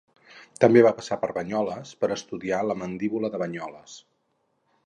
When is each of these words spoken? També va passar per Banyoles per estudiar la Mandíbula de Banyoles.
També 0.63 0.81
va 0.85 0.93
passar 1.01 1.17
per 1.25 1.29
Banyoles 1.35 1.93
per 2.05 2.11
estudiar 2.17 2.65
la 2.71 2.79
Mandíbula 2.83 3.35
de 3.37 3.43
Banyoles. 3.47 4.01